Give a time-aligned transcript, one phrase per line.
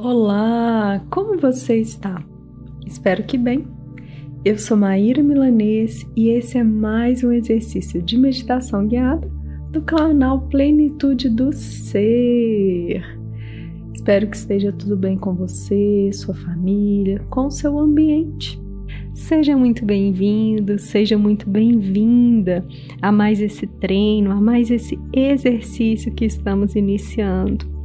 [0.00, 2.24] Olá, como você está?
[2.86, 3.66] Espero que bem.
[4.44, 9.28] Eu sou Maíra Milanês e esse é mais um exercício de meditação guiada
[9.72, 13.02] do canal Plenitude do Ser.
[13.92, 18.56] Espero que esteja tudo bem com você, sua família, com seu ambiente.
[19.14, 22.64] Seja muito bem-vindo, seja muito bem-vinda
[23.02, 27.77] a mais esse treino, a mais esse exercício que estamos iniciando.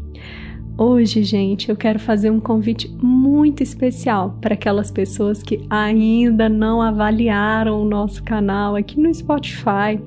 [0.76, 6.82] Hoje, gente, eu quero fazer um convite muito especial para aquelas pessoas que ainda não
[6.82, 10.02] avaliaram o nosso canal aqui no Spotify.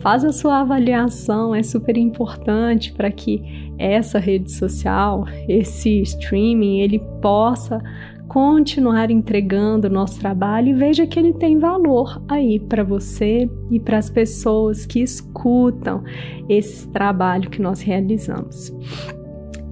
[0.00, 6.98] Faz a sua avaliação, é super importante para que essa rede social, esse streaming, ele
[7.20, 7.80] possa
[8.26, 13.78] continuar entregando o nosso trabalho e veja que ele tem valor aí para você e
[13.78, 16.02] para as pessoas que escutam
[16.48, 18.72] esse trabalho que nós realizamos.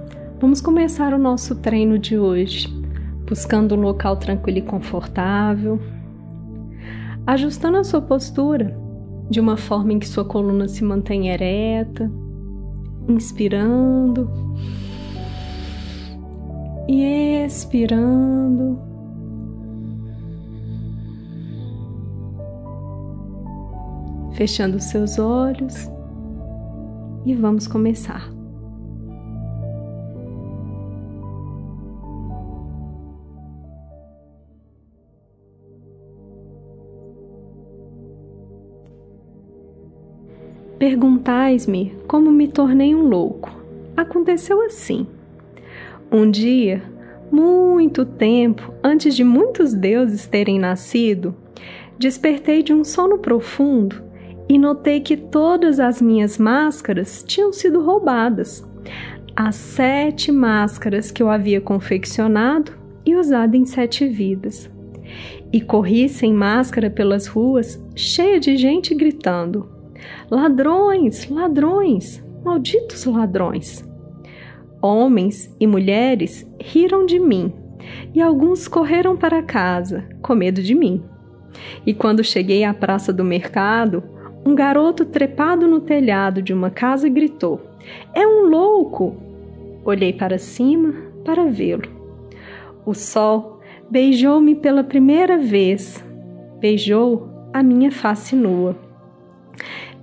[0.41, 2.69] vamos começar o nosso treino de hoje,
[3.27, 5.81] buscando um local tranquilo e confortável,
[7.27, 8.77] ajustando a sua postura
[9.29, 12.11] de uma forma em que sua coluna se mantenha ereta
[13.09, 14.31] inspirando
[16.89, 18.79] e expirando.
[24.35, 25.91] Fechando seus olhos
[27.25, 28.36] e vamos começar.
[40.89, 43.51] Perguntais-me como me tornei um louco.
[43.97, 45.05] Aconteceu assim.
[46.13, 46.81] Um dia,
[47.29, 51.35] muito tempo antes de muitos deuses terem nascido,
[51.99, 54.01] despertei de um sono profundo
[54.49, 58.65] e notei que todas as minhas máscaras tinham sido roubadas.
[59.35, 62.71] As sete máscaras que eu havia confeccionado
[63.05, 64.71] e usado em sete vidas.
[65.53, 69.75] E corri sem máscara pelas ruas, cheia de gente gritando:
[70.31, 73.87] Ladrões, ladrões, malditos ladrões.
[74.81, 77.53] Homens e mulheres riram de mim,
[78.15, 81.03] e alguns correram para casa, com medo de mim.
[81.87, 84.03] E quando cheguei à praça do mercado,
[84.45, 87.61] um garoto trepado no telhado de uma casa gritou:
[88.15, 89.17] É um louco!
[89.85, 91.89] Olhei para cima para vê-lo.
[92.85, 93.61] O sol
[93.91, 96.05] beijou-me pela primeira vez,
[96.61, 98.86] beijou a minha face nua.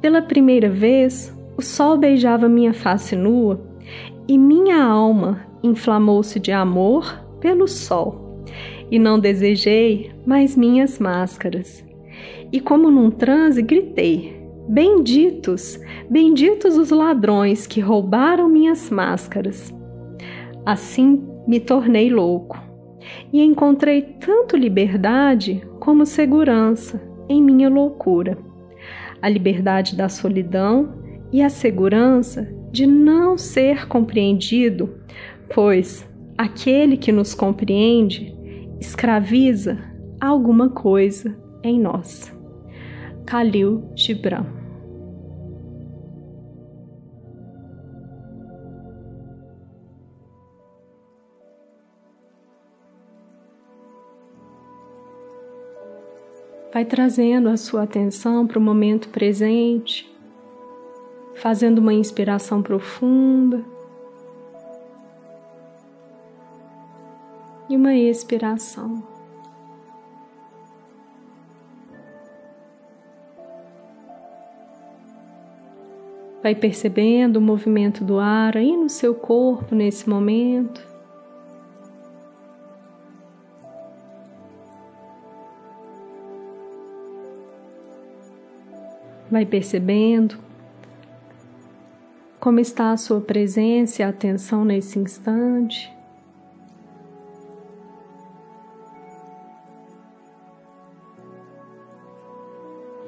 [0.02, 3.62] Pela primeira vez, o sol beijava minha face nua
[4.28, 8.44] e minha alma inflamou-se de amor pelo sol.
[8.92, 11.86] E não desejei mais minhas máscaras.
[12.52, 15.80] E como num transe gritei: Benditos,
[16.10, 19.74] benditos os ladrões que roubaram minhas máscaras.
[20.66, 22.62] Assim me tornei louco
[23.32, 28.38] e encontrei tanto liberdade como segurança em minha loucura
[29.24, 34.98] a liberdade da solidão e a segurança de não ser compreendido,
[35.56, 36.06] pois
[36.38, 38.36] aquele que nos compreende
[38.82, 39.80] escraviza
[40.20, 41.34] alguma coisa
[41.64, 42.36] em nós.
[43.26, 44.63] Khalil Gibran.
[56.74, 60.12] Vai trazendo a sua atenção para o momento presente,
[61.36, 63.64] fazendo uma inspiração profunda
[67.70, 69.04] e uma expiração.
[76.42, 80.93] Vai percebendo o movimento do ar aí no seu corpo nesse momento.
[89.34, 90.38] Vai percebendo
[92.40, 95.92] como está a sua presença e atenção nesse instante.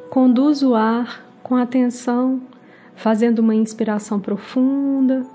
[0.10, 2.42] Conduz o ar com atenção
[2.96, 5.28] fazendo uma inspiração profunda,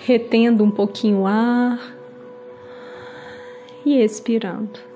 [0.00, 1.80] retendo um pouquinho o ar
[3.86, 4.91] e expirando.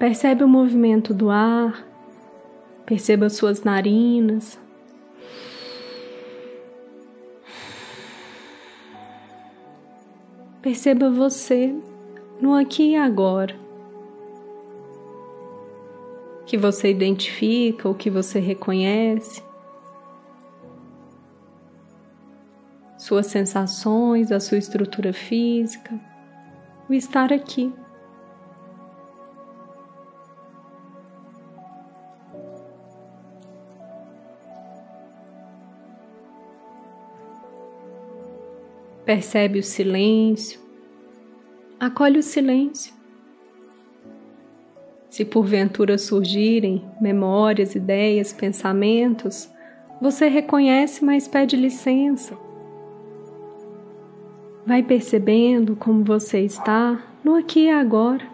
[0.00, 1.88] Percebe o movimento do ar
[2.90, 4.58] Perceba suas narinas.
[10.60, 11.72] Perceba você
[12.40, 13.54] no aqui e agora.
[16.44, 19.40] Que você identifica, o que você reconhece.
[22.98, 25.96] Suas sensações, a sua estrutura física,
[26.88, 27.72] o estar aqui.
[39.10, 40.60] Percebe o silêncio,
[41.80, 42.94] acolhe o silêncio.
[45.08, 49.50] Se porventura surgirem memórias, ideias, pensamentos,
[50.00, 52.38] você reconhece, mas pede licença.
[54.64, 58.24] Vai percebendo como você está no aqui e agora.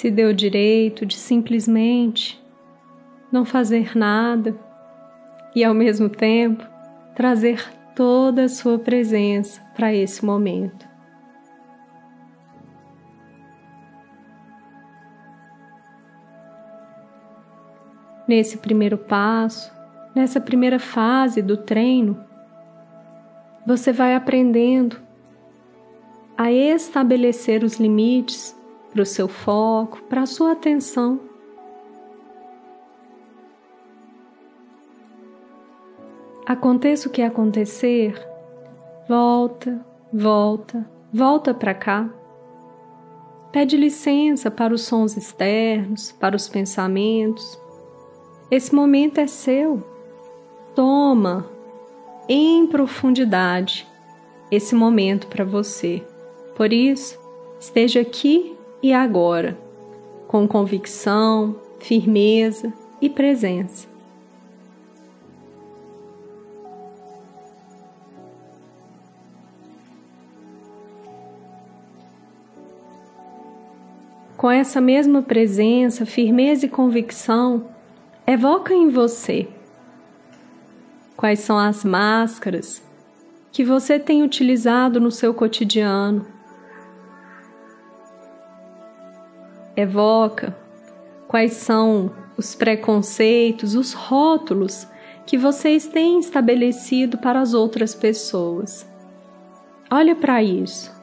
[0.00, 2.42] Se deu o direito de simplesmente
[3.30, 4.58] não fazer nada
[5.54, 6.66] e ao mesmo tempo
[7.14, 7.62] trazer
[7.94, 10.88] toda a sua presença para esse momento.
[18.26, 19.70] Nesse primeiro passo,
[20.14, 22.18] nessa primeira fase do treino,
[23.66, 24.96] você vai aprendendo
[26.38, 28.58] a estabelecer os limites
[28.92, 31.20] para o seu foco, para a sua atenção.
[36.44, 38.14] Aconteça o que acontecer,
[39.08, 42.10] volta, volta, volta para cá.
[43.52, 47.60] Pede licença para os sons externos, para os pensamentos.
[48.50, 49.82] Esse momento é seu.
[50.74, 51.48] Toma
[52.28, 53.86] em profundidade
[54.50, 56.04] esse momento para você.
[56.56, 57.18] Por isso,
[57.60, 59.58] esteja aqui e agora,
[60.26, 63.90] com convicção, firmeza e presença.
[74.40, 77.66] com essa mesma presença, firmeza e convicção,
[78.26, 79.46] evoca em você
[81.14, 82.82] quais são as máscaras
[83.52, 86.24] que você tem utilizado no seu cotidiano.
[89.80, 90.56] Evoca
[91.26, 94.86] quais são os preconceitos, os rótulos
[95.26, 98.86] que vocês têm estabelecido para as outras pessoas.
[99.90, 100.99] Olha para isso.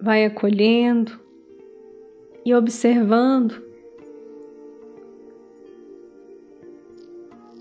[0.00, 1.20] Vai acolhendo
[2.44, 3.62] e observando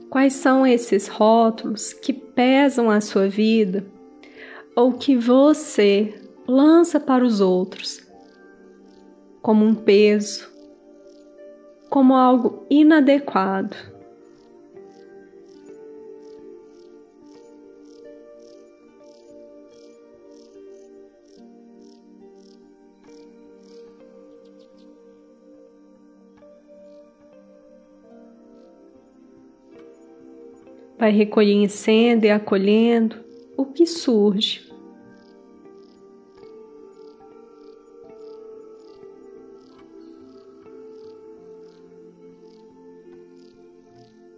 [0.10, 3.86] quais são esses rótulos que pesam a sua vida
[4.76, 6.14] ou que você
[6.48, 8.08] lança para os outros
[9.42, 10.50] como um peso,
[11.90, 13.76] como algo inadequado.
[31.00, 33.16] Vai reconhecendo e acolhendo
[33.56, 34.68] o que surge.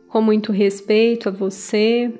[0.08, 2.14] Com muito respeito a você,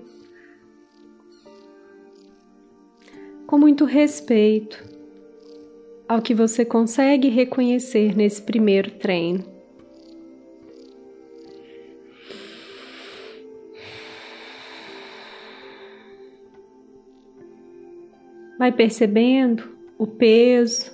[3.46, 4.84] com muito respeito
[6.08, 9.51] ao que você consegue reconhecer nesse primeiro treino.
[18.72, 19.64] Vai percebendo
[19.98, 20.92] o peso,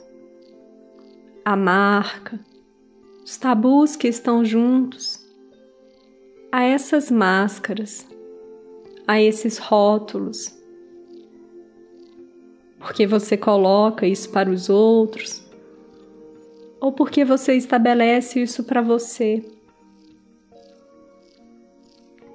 [1.46, 2.40] a marca,
[3.24, 5.24] os tabus que estão juntos
[6.52, 8.08] a essas máscaras,
[9.08, 10.58] a esses rótulos.
[12.80, 15.46] Porque você coloca isso para os outros
[16.80, 19.44] ou porque você estabelece isso para você.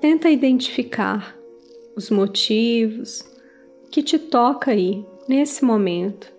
[0.01, 1.37] Tenta identificar
[1.97, 3.25] os motivos
[3.91, 6.33] que te toca aí nesse momento.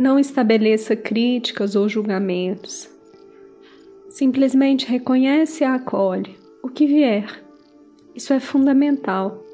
[0.00, 2.88] Não estabeleça críticas ou julgamentos.
[4.08, 7.44] Simplesmente reconhece e acolhe o que vier.
[8.14, 9.44] Isso é fundamental.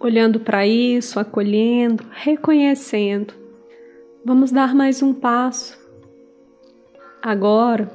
[0.00, 3.34] Olhando para isso, acolhendo, reconhecendo.
[4.24, 5.78] Vamos dar mais um passo.
[7.20, 7.90] Agora,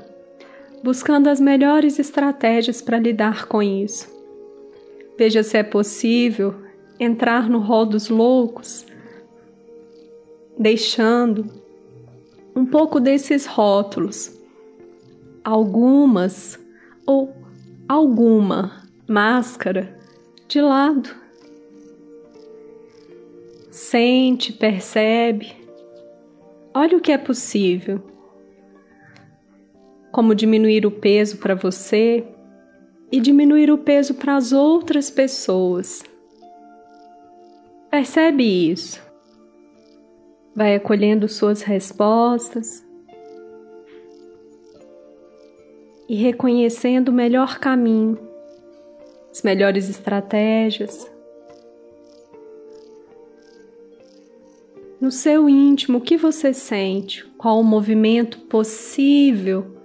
[0.83, 4.11] buscando as melhores estratégias para lidar com isso.
[5.17, 6.55] Veja se é possível
[6.99, 8.85] entrar no rol dos loucos,
[10.57, 11.45] deixando
[12.55, 14.37] um pouco desses rótulos,
[15.43, 16.59] algumas
[17.05, 17.33] ou
[17.87, 19.97] alguma máscara
[20.47, 21.22] de lado
[23.73, 25.51] Sente, percebe.
[26.75, 28.03] Olha o que é possível.
[30.11, 32.23] Como diminuir o peso para você
[33.11, 36.03] e diminuir o peso para as outras pessoas.
[37.89, 39.01] Percebe isso.
[40.55, 42.85] Vai acolhendo suas respostas
[46.07, 48.19] e reconhecendo o melhor caminho,
[49.31, 51.11] as melhores estratégias.
[55.03, 59.75] No seu íntimo o que você sente, qual o movimento possível,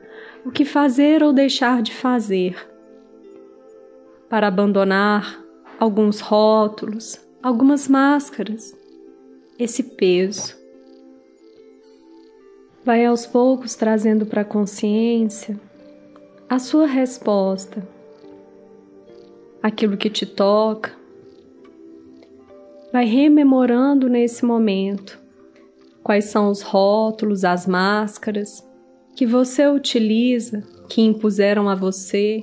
[0.46, 2.54] o que fazer ou deixar de fazer,
[4.28, 5.42] para abandonar
[5.76, 8.78] alguns rótulos, algumas máscaras,
[9.58, 10.56] esse peso.
[12.84, 15.58] Vai aos poucos trazendo para a consciência
[16.48, 17.84] a sua resposta,
[19.60, 20.96] aquilo que te toca,
[22.92, 25.20] Vai rememorando nesse momento
[26.02, 28.66] quais são os rótulos, as máscaras
[29.14, 32.42] que você utiliza, que impuseram a você,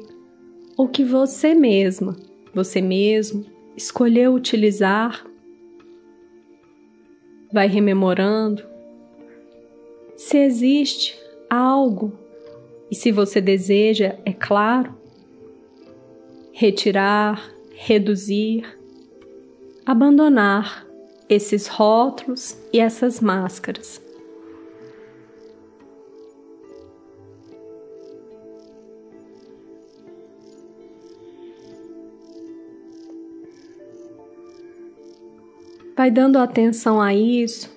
[0.77, 2.15] ou que você mesma,
[2.53, 5.25] você mesmo, escolheu utilizar.
[7.51, 8.63] Vai rememorando
[10.15, 11.17] se existe
[11.49, 12.13] algo
[12.91, 14.95] e se você deseja, é claro,
[16.51, 18.77] retirar, reduzir
[19.85, 20.85] abandonar
[21.29, 24.01] esses rótulos e essas máscaras.
[35.95, 37.73] Vai dando atenção a isso,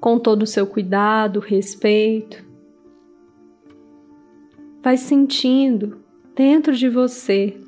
[0.00, 2.44] com todo o seu cuidado, respeito.
[4.80, 6.04] Vai sentindo
[6.36, 7.60] dentro de você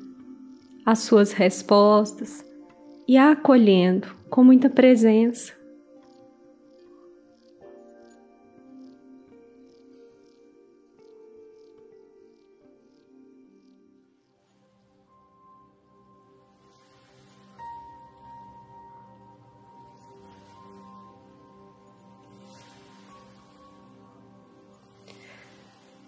[0.85, 2.43] as suas respostas,
[3.07, 5.53] e a acolhendo com muita presença.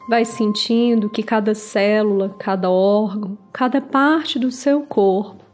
[0.07, 5.44] Vai sentindo que cada célula, cada órgão, cada parte do seu corpo,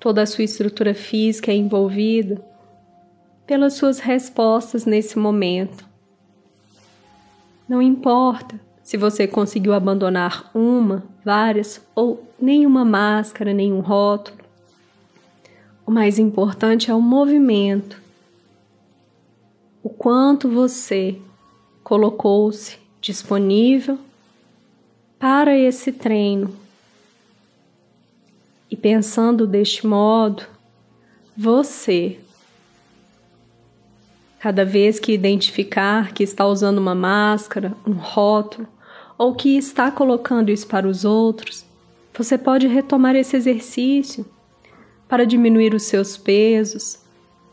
[0.00, 2.42] toda a sua estrutura física é envolvida
[3.46, 5.84] pelas suas respostas nesse momento.
[7.68, 14.38] Não importa se você conseguiu abandonar uma, várias ou nenhuma máscara, nenhum rótulo.
[15.86, 18.00] O mais importante é o movimento.
[19.82, 21.20] O quanto você
[21.84, 23.98] colocou-se disponível
[25.18, 26.59] para esse treino.
[28.70, 30.44] E pensando deste modo,
[31.36, 32.20] você,
[34.38, 38.68] cada vez que identificar que está usando uma máscara, um rótulo,
[39.18, 41.64] ou que está colocando isso para os outros,
[42.16, 44.24] você pode retomar esse exercício
[45.08, 47.00] para diminuir os seus pesos,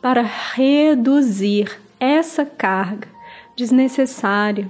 [0.02, 3.08] para reduzir essa carga
[3.56, 4.70] desnecessária.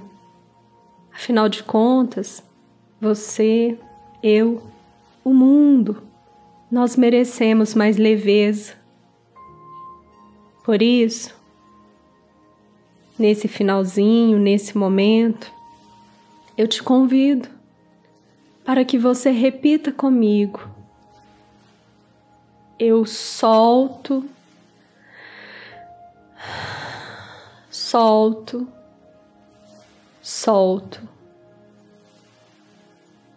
[1.12, 2.42] Afinal de contas,
[3.00, 3.78] você,
[4.22, 4.62] eu,
[5.22, 6.02] o mundo,
[6.70, 8.74] nós merecemos mais leveza.
[10.64, 11.34] Por isso,
[13.18, 15.50] nesse finalzinho, nesse momento,
[16.56, 17.48] eu te convido
[18.64, 20.60] para que você repita comigo.
[22.78, 24.24] Eu solto,
[27.70, 28.68] solto
[30.28, 31.00] solto.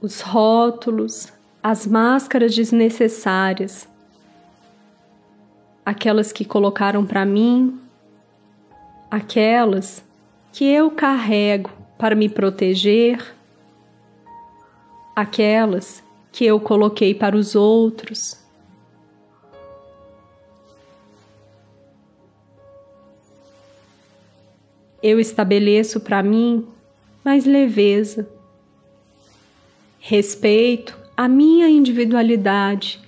[0.02, 1.32] Os rótulos,
[1.64, 3.88] as máscaras desnecessárias,
[5.86, 7.80] aquelas que colocaram para mim,
[9.10, 10.04] aquelas
[10.52, 13.36] que eu carrego para me proteger,
[15.16, 18.40] aquelas que eu coloquei para os outros.
[25.04, 26.68] Eu estabeleço para mim
[27.24, 28.28] mais leveza.
[30.00, 33.00] Respeito a minha individualidade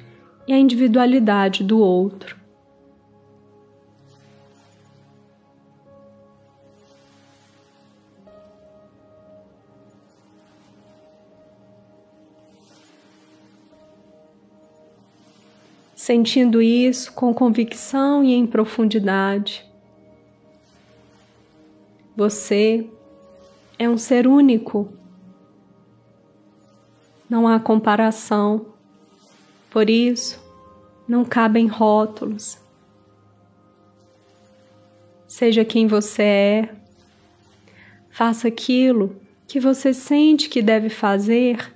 [0.47, 2.37] e a individualidade do outro.
[15.95, 19.65] Sentindo isso com convicção e em profundidade,
[22.15, 22.87] você
[23.79, 25.01] é um ser único.
[27.33, 28.67] Não há comparação.
[29.71, 30.39] Por isso,
[31.07, 32.59] não cabem rótulos.
[35.25, 36.75] Seja quem você é,
[38.11, 41.73] faça aquilo que você sente que deve fazer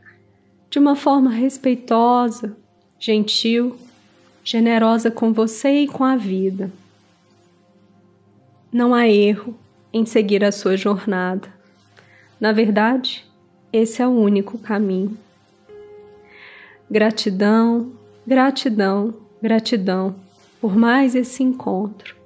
[0.69, 2.55] de uma forma respeitosa,
[2.99, 3.79] gentil,
[4.43, 6.71] generosa com você e com a vida.
[8.71, 9.57] Não há erro
[9.91, 11.51] em seguir a sua jornada.
[12.39, 13.25] Na verdade,
[13.73, 15.17] esse é o único caminho.
[16.89, 17.91] Gratidão,
[18.25, 20.15] gratidão, gratidão
[20.59, 22.16] por mais esse encontro.